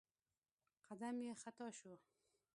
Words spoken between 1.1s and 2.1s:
يې خطا شو.